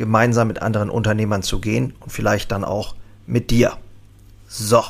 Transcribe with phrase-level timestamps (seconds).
[0.00, 2.94] gemeinsam mit anderen Unternehmern zu gehen und vielleicht dann auch
[3.26, 3.74] mit dir.
[4.48, 4.82] So.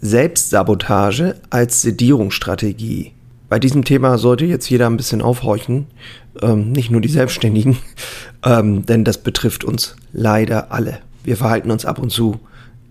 [0.00, 3.12] Selbstsabotage als Sedierungsstrategie.
[3.48, 5.86] Bei diesem Thema sollte jetzt jeder ein bisschen aufhorchen,
[6.42, 7.78] ähm, nicht nur die Selbstständigen,
[8.44, 10.98] ähm, denn das betrifft uns leider alle.
[11.22, 12.40] Wir verhalten uns ab und zu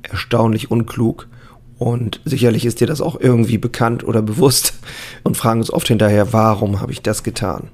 [0.01, 1.27] erstaunlich unklug
[1.77, 4.73] und sicherlich ist dir das auch irgendwie bekannt oder bewusst
[5.23, 7.67] und fragen uns oft hinterher, warum habe ich das getan?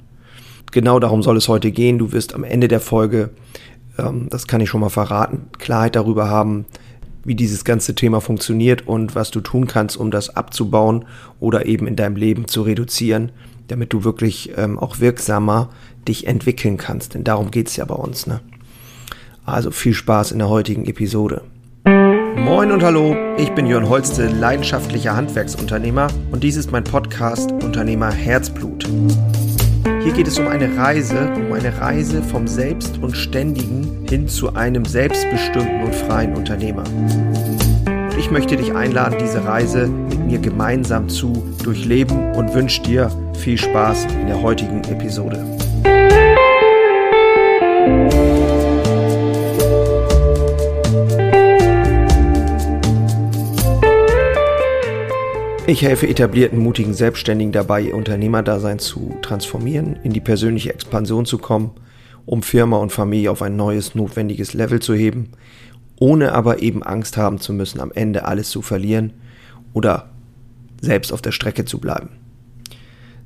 [0.72, 1.98] Genau darum soll es heute gehen.
[1.98, 3.32] Du wirst am Ende der Folge,
[3.98, 6.66] ähm, das kann ich schon mal verraten, Klarheit darüber haben,
[7.24, 11.06] wie dieses ganze Thema funktioniert und was du tun kannst, um das abzubauen
[11.40, 13.32] oder eben in deinem Leben zu reduzieren,
[13.68, 15.70] damit du wirklich ähm, auch wirksamer
[16.08, 17.14] dich entwickeln kannst.
[17.14, 18.26] Denn darum geht es ja bei uns.
[18.26, 18.40] Ne?
[19.46, 21.42] Also viel Spaß in der heutigen Episode.
[21.86, 28.12] Moin und hallo, ich bin Jörn Holste, leidenschaftlicher Handwerksunternehmer und dies ist mein Podcast Unternehmer
[28.12, 28.86] Herzblut.
[30.04, 34.54] Hier geht es um eine Reise, um eine Reise vom Selbst und Ständigen hin zu
[34.56, 36.84] einem selbstbestimmten und freien Unternehmer.
[36.86, 43.12] Und ich möchte dich einladen, diese Reise mit mir gemeinsam zu durchleben und wünsche dir
[43.38, 45.44] viel Spaß in der heutigen Episode.
[55.70, 61.38] Ich helfe etablierten, mutigen Selbstständigen dabei, ihr Unternehmerdasein zu transformieren, in die persönliche Expansion zu
[61.38, 61.70] kommen,
[62.26, 65.30] um Firma und Familie auf ein neues, notwendiges Level zu heben,
[66.00, 69.14] ohne aber eben Angst haben zu müssen, am Ende alles zu verlieren
[69.72, 70.10] oder
[70.82, 72.10] selbst auf der Strecke zu bleiben.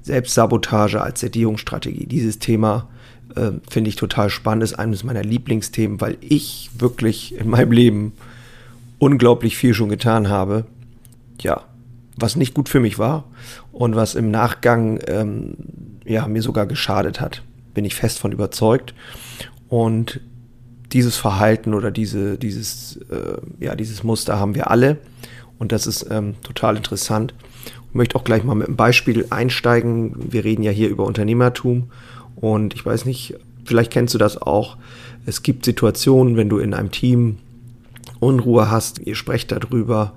[0.02, 2.08] Selbstsabotage als Sedierungsstrategie.
[2.08, 2.90] Dieses Thema
[3.38, 8.12] äh, finde ich total spannend, ist eines meiner Lieblingsthemen, weil ich wirklich in meinem Leben
[9.00, 10.66] unglaublich viel schon getan habe.
[11.40, 11.64] Ja,
[12.18, 13.26] was nicht gut für mich war
[13.72, 15.56] und was im Nachgang ähm,
[16.06, 17.44] ja, mir sogar geschadet hat.
[17.74, 18.94] Bin ich fest von überzeugt.
[19.68, 20.20] Und
[20.92, 24.98] dieses Verhalten oder diese, dieses, äh, ja, dieses Muster haben wir alle.
[25.58, 27.34] Und das ist ähm, total interessant.
[27.90, 30.32] Ich möchte auch gleich mal mit einem Beispiel einsteigen.
[30.32, 31.90] Wir reden ja hier über Unternehmertum.
[32.36, 33.36] Und ich weiß nicht,
[33.66, 34.78] vielleicht kennst du das auch.
[35.26, 37.38] Es gibt Situationen, wenn du in einem Team
[38.20, 40.14] Unruhe hast, ihr sprecht darüber,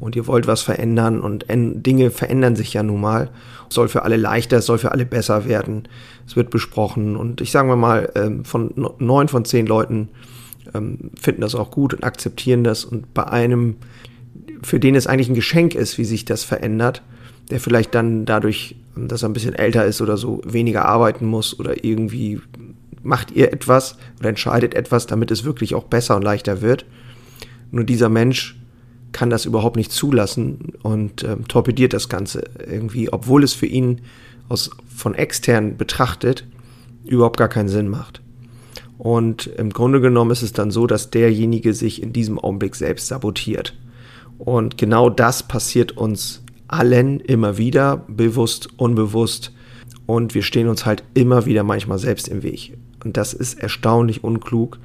[0.00, 3.30] und ihr wollt was verändern und Dinge verändern sich ja nun mal.
[3.68, 5.88] Es soll für alle leichter, es soll für alle besser werden.
[6.26, 10.08] Es wird besprochen und ich sage mal, ähm, von neun von zehn Leuten
[10.74, 13.76] ähm, finden das auch gut und akzeptieren das und bei einem,
[14.62, 17.02] für den es eigentlich ein Geschenk ist, wie sich das verändert,
[17.50, 21.58] der vielleicht dann dadurch, dass er ein bisschen älter ist oder so, weniger arbeiten muss
[21.58, 22.40] oder irgendwie
[23.02, 26.84] macht ihr etwas oder entscheidet etwas, damit es wirklich auch besser und leichter wird.
[27.70, 28.57] Nur dieser Mensch
[29.12, 34.02] kann das überhaupt nicht zulassen und ähm, torpediert das Ganze irgendwie, obwohl es für ihn
[34.48, 36.46] aus, von extern betrachtet
[37.04, 38.20] überhaupt gar keinen Sinn macht.
[38.98, 43.06] Und im Grunde genommen ist es dann so, dass derjenige sich in diesem Augenblick selbst
[43.06, 43.74] sabotiert.
[44.38, 49.52] Und genau das passiert uns allen immer wieder, bewusst, unbewusst.
[50.06, 52.76] Und wir stehen uns halt immer wieder manchmal selbst im Weg.
[53.04, 54.78] Und das ist erstaunlich unklug.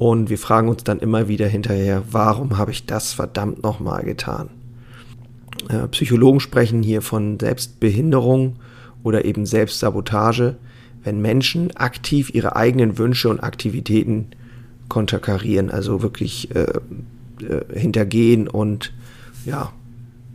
[0.00, 4.48] Und wir fragen uns dann immer wieder hinterher, warum habe ich das verdammt nochmal getan?
[5.68, 8.56] Äh, Psychologen sprechen hier von Selbstbehinderung
[9.02, 10.56] oder eben Selbstsabotage,
[11.04, 14.28] wenn Menschen aktiv ihre eigenen Wünsche und Aktivitäten
[14.88, 16.62] konterkarieren, also wirklich äh,
[17.42, 18.94] äh, hintergehen und
[19.44, 19.70] ja,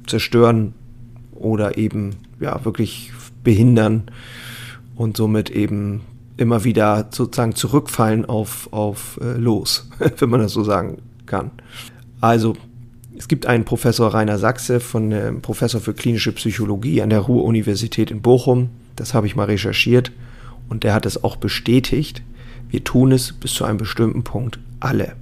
[0.05, 0.75] zerstören
[1.33, 3.11] oder eben ja wirklich
[3.43, 4.11] behindern
[4.95, 6.01] und somit eben
[6.38, 11.52] immer wieder sozusagen zurückfallen auf, auf äh, Los, wenn man das so sagen kann.
[12.22, 12.55] Also,
[13.17, 18.11] es gibt einen Professor Rainer Sachse von äh, Professor für klinische Psychologie an der Ruhr-Universität
[18.11, 18.70] in Bochum.
[18.96, 20.11] Das habe ich mal recherchiert
[20.70, 22.22] und der hat es auch bestätigt.
[22.70, 25.16] Wir tun es bis zu einem bestimmten Punkt alle.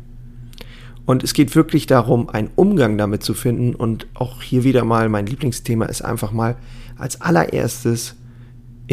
[1.06, 3.75] Und es geht wirklich darum, einen Umgang damit zu finden.
[3.75, 6.56] Und auch hier wieder mal mein Lieblingsthema ist einfach mal
[6.98, 8.16] als allererstes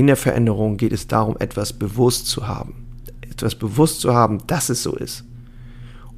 [0.01, 2.87] in der Veränderung geht es darum, etwas bewusst zu haben.
[3.21, 5.25] Etwas bewusst zu haben, dass es so ist.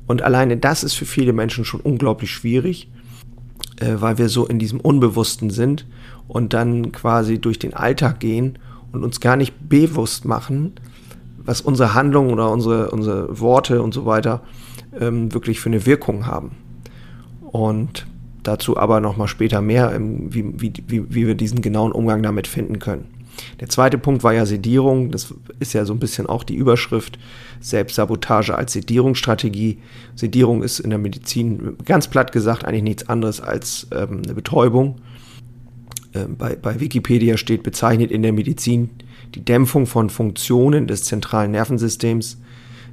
[0.06, 2.88] Und alleine das ist für viele Menschen schon unglaublich schwierig,
[3.80, 5.84] äh, weil wir so in diesem Unbewussten sind
[6.28, 8.56] und dann quasi durch den Alltag gehen
[8.92, 10.74] und uns gar nicht bewusst machen,
[11.38, 14.42] was unsere Handlungen oder unsere, unsere Worte und so weiter
[14.96, 16.52] ähm, wirklich für eine Wirkung haben.
[17.50, 18.06] Und
[18.44, 22.46] dazu aber nochmal später mehr, ähm, wie, wie, wie, wie wir diesen genauen Umgang damit
[22.46, 23.21] finden können.
[23.60, 25.10] Der zweite Punkt war ja Sedierung.
[25.10, 27.18] Das ist ja so ein bisschen auch die Überschrift.
[27.60, 29.78] Selbstsabotage als Sedierungsstrategie.
[30.14, 34.96] Sedierung ist in der Medizin ganz platt gesagt eigentlich nichts anderes als ähm, eine Betäubung.
[36.12, 38.90] Äh, bei, bei Wikipedia steht bezeichnet in der Medizin
[39.34, 42.38] die Dämpfung von Funktionen des zentralen Nervensystems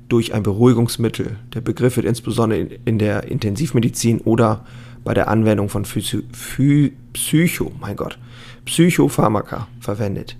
[0.07, 1.37] durch ein Beruhigungsmittel.
[1.53, 4.65] Der Begriff wird insbesondere in der Intensivmedizin oder
[5.03, 6.19] bei der Anwendung von Psycho,
[7.13, 8.17] Psycho, mein Gott,
[8.65, 10.37] Psychopharmaka verwendet.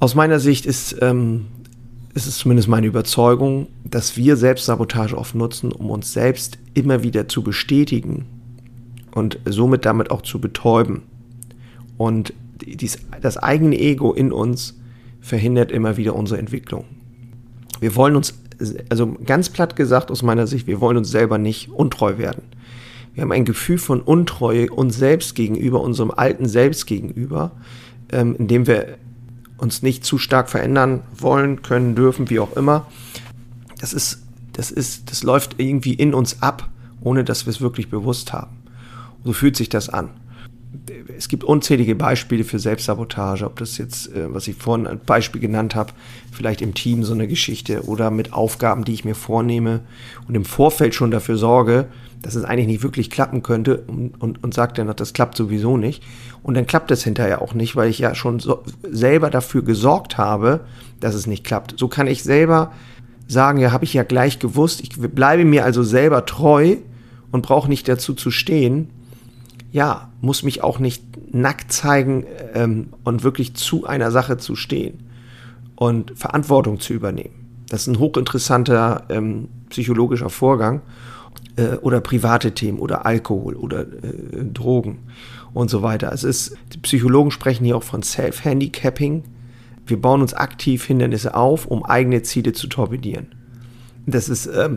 [0.00, 1.46] Aus meiner Sicht ist, ähm,
[2.14, 7.28] ist es zumindest meine Überzeugung, dass wir Selbstsabotage oft nutzen, um uns selbst immer wieder
[7.28, 8.26] zu bestätigen
[9.12, 11.02] und somit damit auch zu betäuben.
[11.96, 14.78] Und dies, das eigene Ego in uns
[15.20, 16.84] verhindert immer wieder unsere Entwicklung.
[17.80, 18.34] Wir wollen uns,
[18.88, 22.42] also ganz platt gesagt aus meiner Sicht, wir wollen uns selber nicht untreu werden.
[23.14, 27.52] Wir haben ein Gefühl von Untreue uns selbst gegenüber, unserem alten Selbst gegenüber,
[28.10, 28.98] ähm, indem wir
[29.56, 32.86] uns nicht zu stark verändern wollen, können, dürfen, wie auch immer.
[33.80, 34.22] Das ist,
[34.52, 36.68] das ist, das läuft irgendwie in uns ab,
[37.00, 38.56] ohne dass wir es wirklich bewusst haben.
[39.24, 40.10] so fühlt sich das an
[41.16, 45.40] es gibt unzählige Beispiele für Selbstsabotage, ob das jetzt, äh, was ich vorhin ein Beispiel
[45.40, 45.92] genannt habe,
[46.32, 49.80] vielleicht im Team so eine Geschichte oder mit Aufgaben, die ich mir vornehme
[50.28, 51.86] und im Vorfeld schon dafür sorge,
[52.22, 55.76] dass es eigentlich nicht wirklich klappen könnte und, und, und sagt dann, das klappt sowieso
[55.76, 56.02] nicht.
[56.42, 60.16] Und dann klappt es hinterher auch nicht, weil ich ja schon so selber dafür gesorgt
[60.16, 60.60] habe,
[61.00, 61.74] dass es nicht klappt.
[61.78, 62.72] So kann ich selber
[63.28, 66.76] sagen, ja, habe ich ja gleich gewusst, ich bleibe mir also selber treu
[67.30, 68.88] und brauche nicht dazu zu stehen,
[69.74, 71.02] ja, muss mich auch nicht
[71.34, 72.24] nackt zeigen
[72.54, 75.00] ähm, und wirklich zu einer Sache zu stehen
[75.74, 77.64] und Verantwortung zu übernehmen.
[77.68, 80.82] Das ist ein hochinteressanter ähm, psychologischer Vorgang
[81.56, 84.98] äh, oder private Themen oder Alkohol oder äh, Drogen
[85.54, 86.12] und so weiter.
[86.12, 89.24] Es ist, die Psychologen sprechen hier auch von Self-Handicapping.
[89.88, 93.34] Wir bauen uns aktiv Hindernisse auf, um eigene Ziele zu torpedieren.
[94.06, 94.76] Das ist, ähm,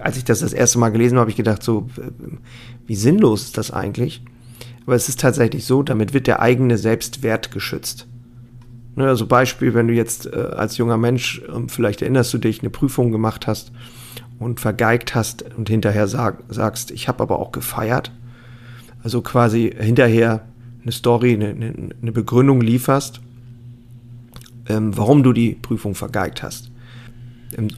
[0.00, 1.88] als ich das das erste Mal gelesen habe, habe ich gedacht, so,
[2.86, 4.22] wie sinnlos ist das eigentlich?
[4.86, 8.06] Aber es ist tatsächlich so, damit wird der eigene Selbstwert geschützt.
[8.96, 12.60] Ne, also Beispiel, wenn du jetzt äh, als junger Mensch, ähm, vielleicht erinnerst du dich,
[12.60, 13.70] eine Prüfung gemacht hast
[14.38, 18.12] und vergeigt hast und hinterher sag, sagst, ich habe aber auch gefeiert.
[19.02, 20.46] Also quasi hinterher
[20.82, 23.20] eine Story, eine, eine Begründung lieferst,
[24.68, 26.70] ähm, warum du die Prüfung vergeigt hast.
[27.56, 27.68] Ähm,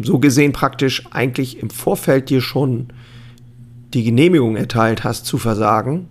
[0.00, 2.88] so gesehen praktisch eigentlich im Vorfeld dir schon
[3.92, 6.08] die Genehmigung erteilt hast zu versagen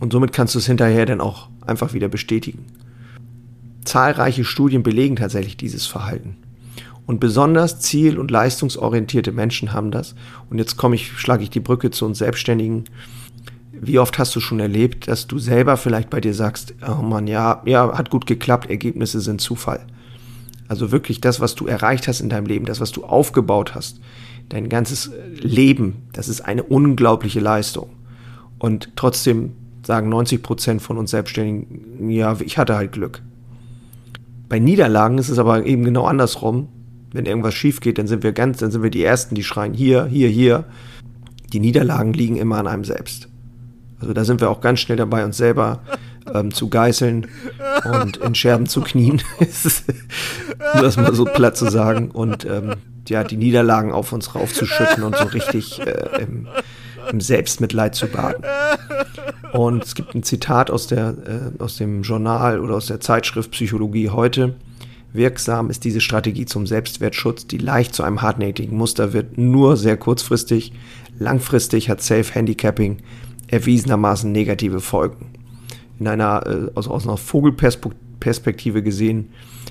[0.00, 2.64] und somit kannst du es hinterher dann auch einfach wieder bestätigen.
[3.84, 6.36] Zahlreiche Studien belegen tatsächlich dieses Verhalten.
[7.04, 10.14] Und besonders ziel- und leistungsorientierte Menschen haben das.
[10.50, 12.84] Und jetzt komme ich, schlage ich die Brücke zu uns Selbstständigen.
[13.72, 17.26] Wie oft hast du schon erlebt, dass du selber vielleicht bei dir sagst, oh Mann,
[17.26, 19.84] ja, ja, hat gut geklappt, Ergebnisse sind Zufall.
[20.72, 24.00] Also wirklich das, was du erreicht hast in deinem Leben, das, was du aufgebaut hast,
[24.48, 27.90] dein ganzes Leben, das ist eine unglaubliche Leistung.
[28.58, 29.52] Und trotzdem
[29.84, 33.20] sagen 90 Prozent von uns Selbstständigen, ja, ich hatte halt Glück.
[34.48, 36.68] Bei Niederlagen ist es aber eben genau andersrum.
[37.12, 39.74] Wenn irgendwas schief geht, dann sind wir ganz, dann sind wir die Ersten, die schreien
[39.74, 40.64] hier, hier, hier.
[41.52, 43.28] Die Niederlagen liegen immer an einem selbst.
[44.00, 45.82] Also da sind wir auch ganz schnell dabei, uns selber
[46.32, 47.26] ähm, zu geißeln
[47.84, 49.22] und in Scherben zu knien.
[50.74, 52.10] Nur das mal so platt zu sagen.
[52.10, 52.74] Und ähm,
[53.08, 56.48] ja, die Niederlagen auf uns raufzuschütten und so richtig äh, im,
[57.10, 58.44] im, Selbstmitleid zu baden.
[59.52, 61.14] Und es gibt ein Zitat aus, der,
[61.58, 64.54] äh, aus dem Journal oder aus der Zeitschrift Psychologie heute.
[65.12, 69.98] Wirksam ist diese Strategie zum Selbstwertschutz, die leicht zu einem hartnäckigen Muster wird, nur sehr
[69.98, 70.72] kurzfristig.
[71.18, 72.98] Langfristig hat Self-Handicapping
[73.48, 75.32] erwiesenermaßen negative Folgen
[76.02, 79.30] in einer, äh, also aus einer Vogelperspektive gesehen,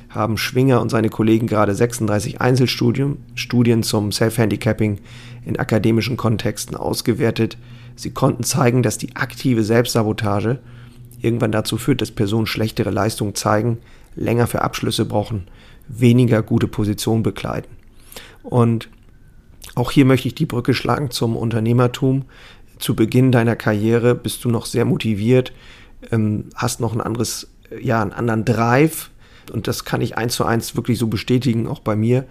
[0.09, 4.99] haben Schwinger und seine Kollegen gerade 36 Einzelstudien Studien zum Self-Handicapping
[5.45, 7.57] in akademischen Kontexten ausgewertet.
[7.95, 10.59] Sie konnten zeigen, dass die aktive Selbstsabotage
[11.21, 13.77] irgendwann dazu führt, dass Personen schlechtere Leistungen zeigen,
[14.15, 15.47] länger für Abschlüsse brauchen,
[15.87, 17.69] weniger gute Positionen bekleiden.
[18.43, 18.89] Und
[19.75, 22.23] auch hier möchte ich die Brücke schlagen zum Unternehmertum.
[22.79, 25.53] Zu Beginn deiner Karriere bist du noch sehr motiviert,
[26.11, 27.47] ähm, hast noch ein anderes,
[27.79, 29.11] ja, einen anderen Drive.
[29.51, 32.25] Und das kann ich eins zu eins wirklich so bestätigen, auch bei mir.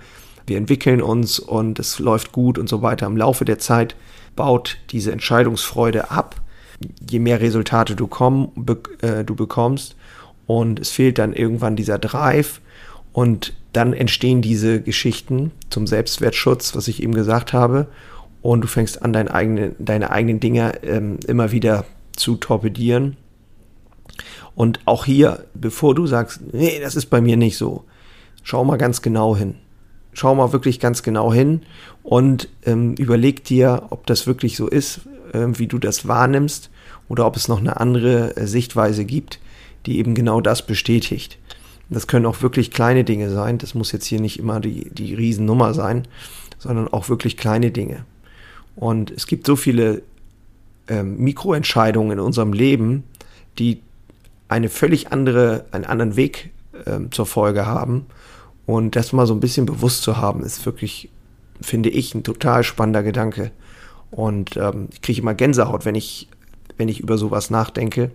[0.47, 3.07] Wir entwickeln uns und es läuft gut und so weiter.
[3.07, 3.95] Im Laufe der Zeit
[4.37, 6.41] baut diese Entscheidungsfreude ab.
[7.09, 9.97] Je mehr Resultate du, komm, be, äh, du bekommst
[10.47, 12.61] und es fehlt dann irgendwann dieser Drive
[13.13, 17.87] Und dann entstehen diese Geschichten zum Selbstwertschutz, was ich eben gesagt habe.
[18.43, 21.85] Und du fängst an, dein eigene, deine eigenen Dinge ähm, immer wieder
[22.17, 23.17] zu torpedieren.
[24.55, 27.85] Und auch hier, bevor du sagst, nee, das ist bei mir nicht so,
[28.43, 29.55] schau mal ganz genau hin.
[30.13, 31.63] Schau mal wirklich ganz genau hin
[32.03, 35.03] und ähm, überleg dir, ob das wirklich so ist,
[35.33, 36.71] äh, wie du das wahrnimmst
[37.09, 39.39] oder ob es noch eine andere äh, Sichtweise gibt,
[39.87, 41.39] die eben genau das bestätigt.
[41.91, 43.59] Das können auch wirklich kleine Dinge sein.
[43.59, 46.07] Das muss jetzt hier nicht immer die, die Riesennummer sein,
[46.59, 48.05] sondern auch wirklich kleine Dinge.
[48.77, 50.03] Und es gibt so viele
[50.89, 53.05] ähm, Mikroentscheidungen in unserem Leben,
[53.59, 53.81] die
[54.51, 56.51] eine völlig andere, einen anderen Weg
[56.87, 58.07] ähm, zur Folge haben.
[58.67, 61.09] Und das mal so ein bisschen bewusst zu haben, ist wirklich,
[61.61, 63.51] finde ich, ein total spannender Gedanke.
[64.11, 66.29] Und ähm, ich kriege immer Gänsehaut, wenn ich,
[66.77, 68.11] wenn ich über sowas nachdenke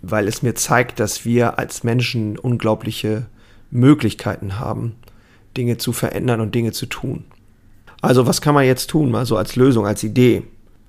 [0.00, 3.26] weil es mir zeigt, dass wir als Menschen unglaubliche
[3.70, 4.94] Möglichkeiten haben,
[5.56, 7.24] Dinge zu verändern und Dinge zu tun.
[8.00, 10.44] Also was kann man jetzt tun, mal so als Lösung, als Idee?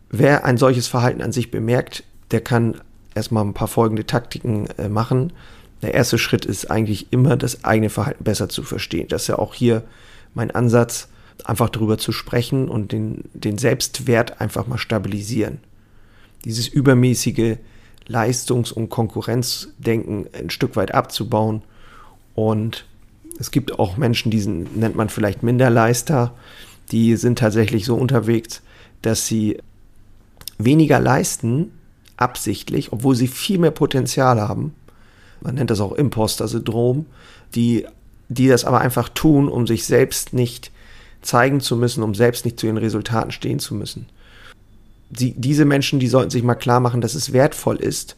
[0.09, 2.79] Wer ein solches Verhalten an sich bemerkt, der kann
[3.15, 5.33] erstmal ein paar folgende Taktiken äh, machen.
[5.81, 9.07] Der erste Schritt ist eigentlich immer, das eigene Verhalten besser zu verstehen.
[9.09, 9.83] Das ist ja auch hier
[10.33, 11.09] mein Ansatz,
[11.43, 15.59] einfach darüber zu sprechen und den, den Selbstwert einfach mal stabilisieren.
[16.45, 17.57] Dieses übermäßige
[18.07, 21.63] Leistungs- und Konkurrenzdenken ein Stück weit abzubauen.
[22.35, 22.85] Und
[23.39, 26.33] es gibt auch Menschen, die sind, nennt man vielleicht Minderleister,
[26.91, 28.61] die sind tatsächlich so unterwegs,
[29.01, 29.57] dass sie
[30.57, 31.71] weniger leisten,
[32.23, 34.73] absichtlich, obwohl sie viel mehr Potenzial haben.
[35.41, 37.05] Man nennt das auch Imposter-Syndrom,
[37.53, 37.85] die,
[38.29, 40.71] die das aber einfach tun, um sich selbst nicht
[41.21, 44.07] zeigen zu müssen, um selbst nicht zu ihren Resultaten stehen zu müssen
[45.17, 48.15] sie, diese Menschen, die sollten sich mal klar machen, dass es wertvoll ist,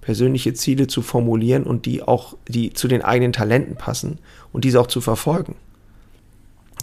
[0.00, 4.18] persönliche Ziele zu formulieren und die auch, die zu den eigenen Talenten passen
[4.52, 5.56] und diese auch zu verfolgen.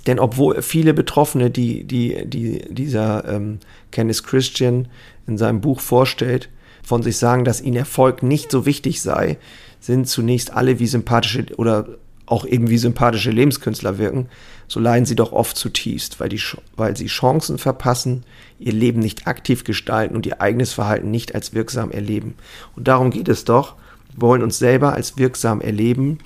[0.08, 3.60] Denn obwohl viele Betroffene, die, die, die dieser ähm,
[3.92, 4.88] Kenneth Christian
[5.28, 6.50] in seinem Buch vorstellt,
[6.84, 9.38] von sich sagen, dass ihnen Erfolg nicht so wichtig sei,
[9.80, 11.88] sind zunächst alle wie sympathische oder
[12.26, 14.30] auch eben wie sympathische Lebenskünstler wirken,
[14.68, 16.42] so leiden sie doch oft zutiefst, weil, die,
[16.78, 18.24] weil sie Chancen verpassen,
[18.58, 22.36] ihr Leben nicht aktiv gestalten und ihr eigenes Verhalten nicht als wirksam erleben.
[22.76, 23.76] Und darum geht es doch.
[24.14, 26.20] Wir wollen uns selber als wirksam erleben,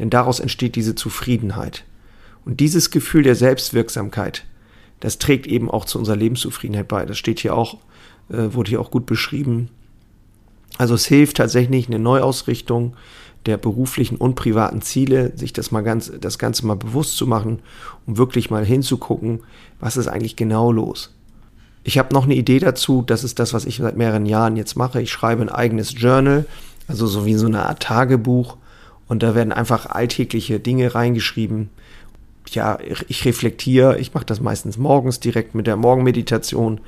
[0.00, 1.84] denn daraus entsteht diese Zufriedenheit.
[2.44, 4.44] Und dieses Gefühl der Selbstwirksamkeit,
[4.98, 7.06] das trägt eben auch zu unserer Lebenszufriedenheit bei.
[7.06, 7.74] Das steht hier auch,
[8.30, 9.68] äh, wurde hier auch gut beschrieben.
[10.78, 12.94] Also es hilft tatsächlich eine Neuausrichtung
[13.46, 17.58] der beruflichen und privaten Ziele, sich das mal ganz, das Ganze mal bewusst zu machen,
[18.06, 19.40] um wirklich mal hinzugucken,
[19.80, 21.12] was ist eigentlich genau los.
[21.84, 24.76] Ich habe noch eine Idee dazu, das ist das, was ich seit mehreren Jahren jetzt
[24.76, 25.02] mache.
[25.02, 26.46] Ich schreibe ein eigenes Journal,
[26.86, 28.56] also so wie so eine Art Tagebuch
[29.08, 31.70] und da werden einfach alltägliche Dinge reingeschrieben.
[32.50, 36.80] Ja, ich reflektiere, ich mache das meistens morgens direkt mit der Morgenmeditation.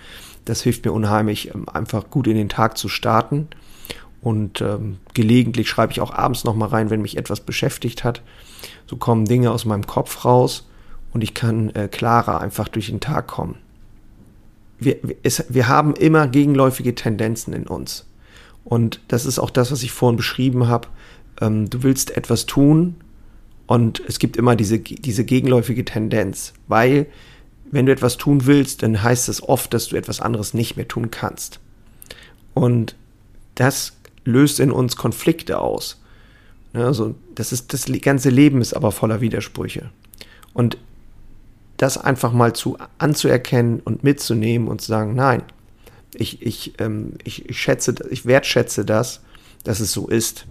[0.45, 3.49] Das hilft mir unheimlich, ähm, einfach gut in den Tag zu starten.
[4.25, 8.23] Und ähm, gelegentlich schreibe ich auch abends nochmal rein, wenn mich etwas beschäftigt hat.
[8.87, 10.67] So kommen Dinge aus meinem Kopf raus
[11.13, 13.57] und ich kann äh, klarer einfach durch den Tag kommen.
[14.79, 18.07] Wir, es, wir haben immer gegenläufige Tendenzen in uns.
[18.65, 20.89] Und das ist auch das, was ich vorhin beschrieben habe.
[21.43, 22.97] Ähm, du willst etwas tun
[23.67, 27.09] und es gibt immer diese, diese gegenläufige Tendenz, weil
[27.71, 30.89] wenn du etwas tun willst, dann heißt es oft, dass du etwas anderes nicht mehr
[30.89, 31.61] tun kannst.
[32.55, 32.97] Und
[33.55, 33.93] das
[34.25, 36.01] löst in uns Konflikte aus.
[36.73, 39.91] Also das ist das ganze Leben ist aber voller Widersprüche.
[40.53, 40.77] Und
[41.77, 45.43] das einfach mal zu anzuerkennen und mitzunehmen und zu sagen, nein,
[46.15, 49.21] ich, ich, ähm, ich, ich schätze, ich wertschätze das,
[49.65, 50.47] dass es so ist.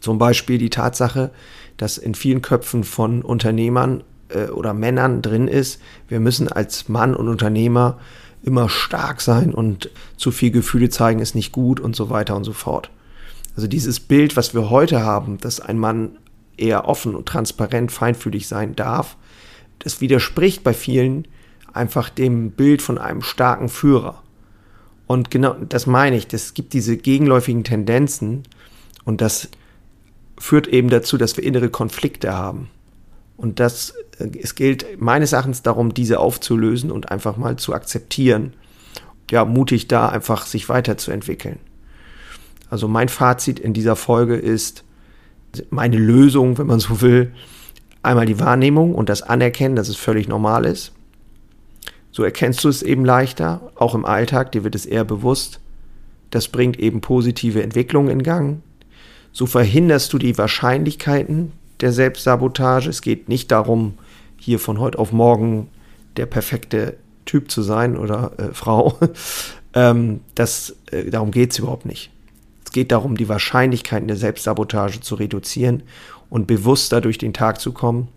[0.00, 1.30] Zum Beispiel die Tatsache,
[1.76, 7.14] dass in vielen Köpfen von Unternehmern äh, oder Männern drin ist, wir müssen als Mann
[7.14, 7.98] und Unternehmer
[8.42, 12.44] immer stark sein und zu viel Gefühle zeigen ist nicht gut und so weiter und
[12.44, 12.90] so fort.
[13.56, 16.18] Also dieses Bild, was wir heute haben, dass ein Mann
[16.56, 19.16] eher offen und transparent, feinfühlig sein darf,
[19.80, 21.26] das widerspricht bei vielen
[21.72, 24.22] einfach dem Bild von einem starken Führer.
[25.06, 28.44] Und genau das meine ich, das gibt diese gegenläufigen Tendenzen
[29.04, 29.48] und das
[30.38, 32.68] führt eben dazu, dass wir innere Konflikte haben.
[33.40, 38.52] Und das, äh, es gilt meines Erachtens darum, diese aufzulösen und einfach mal zu akzeptieren.
[39.30, 41.58] Ja, mutig da einfach sich weiterzuentwickeln.
[42.68, 44.84] Also mein Fazit in dieser Folge ist,
[45.70, 47.32] meine Lösung, wenn man so will,
[48.02, 50.92] einmal die Wahrnehmung und das Anerkennen, dass es völlig normal ist.
[52.12, 55.60] So erkennst du es eben leichter, auch im Alltag, dir wird es eher bewusst.
[56.30, 58.62] Das bringt eben positive Entwicklungen in Gang.
[59.32, 62.88] So verhinderst du die Wahrscheinlichkeiten, der Selbstsabotage.
[62.88, 63.98] Es geht nicht darum,
[64.36, 65.68] hier von heute auf morgen
[66.16, 68.98] der perfekte Typ zu sein oder äh, Frau.
[69.74, 72.10] ähm, das, äh, darum geht es überhaupt nicht.
[72.64, 75.82] Es geht darum, die Wahrscheinlichkeiten der Selbstsabotage zu reduzieren
[76.28, 78.08] und bewusster durch den Tag zu kommen.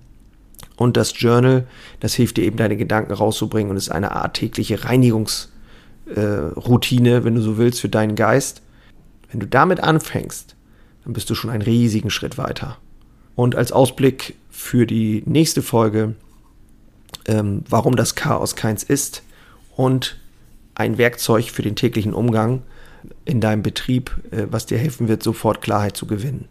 [0.75, 1.67] Und das Journal,
[1.99, 7.35] das hilft dir eben, deine Gedanken rauszubringen und ist eine Art tägliche Reinigungsroutine, äh, wenn
[7.35, 8.61] du so willst, für deinen Geist.
[9.31, 10.55] Wenn du damit anfängst,
[11.03, 12.77] dann bist du schon einen riesigen Schritt weiter.
[13.35, 16.15] Und als Ausblick für die nächste Folge,
[17.25, 19.23] ähm, warum das Chaos keins ist
[19.75, 20.17] und
[20.75, 22.61] ein Werkzeug für den täglichen Umgang
[23.25, 26.47] in deinem Betrieb, äh, was dir helfen wird, sofort Klarheit zu gewinnen.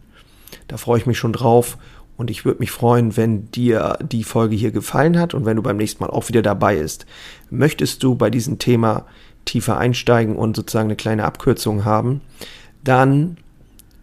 [0.67, 1.77] Da freue ich mich schon drauf
[2.17, 5.63] und ich würde mich freuen, wenn dir die Folge hier gefallen hat und wenn du
[5.63, 7.05] beim nächsten Mal auch wieder dabei bist.
[7.49, 9.05] Möchtest du bei diesem Thema
[9.45, 12.21] tiefer einsteigen und sozusagen eine kleine Abkürzung haben,
[12.83, 13.37] dann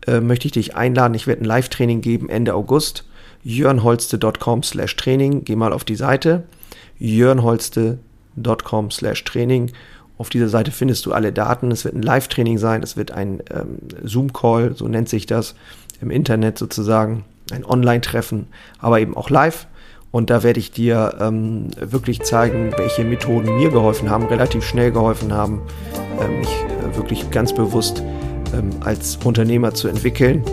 [0.07, 1.15] äh, möchte ich dich einladen.
[1.15, 3.05] Ich werde ein Live-Training geben Ende August.
[3.43, 5.45] jörnholste.com slash Training.
[5.45, 6.45] Geh mal auf die Seite
[7.01, 9.73] jörnholste.com slash Training.
[10.19, 11.73] Auf dieser Seite findest du alle Daten.
[11.73, 12.83] Es wird ein Live-Training sein.
[12.83, 15.55] Es wird ein ähm, Zoom-Call, so nennt sich das,
[16.01, 17.25] im Internet sozusagen.
[17.51, 18.47] Ein Online-Treffen,
[18.79, 19.67] aber eben auch live.
[20.13, 24.93] Und da werde ich dir ähm, wirklich zeigen, welche Methoden mir geholfen haben, relativ schnell
[24.93, 25.63] geholfen haben,
[26.21, 28.03] äh, mich äh, wirklich ganz bewusst
[28.55, 30.45] ähm, als Unternehmer zu entwickeln.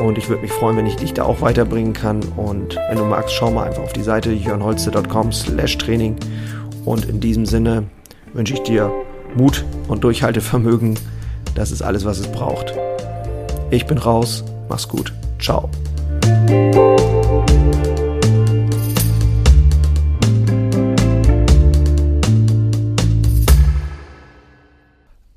[0.00, 2.20] Und ich würde mich freuen, wenn ich dich da auch weiterbringen kann.
[2.36, 6.16] Und wenn du magst, schau mal einfach auf die Seite jörnholze.com slash Training.
[6.84, 7.84] Und in diesem Sinne
[8.32, 8.92] wünsche ich dir
[9.36, 10.98] Mut und Durchhaltevermögen.
[11.54, 12.74] Das ist alles, was es braucht.
[13.70, 14.44] Ich bin raus.
[14.68, 15.12] Mach's gut.
[15.38, 15.70] Ciao.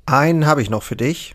[0.06, 1.34] Einen habe ich noch für dich.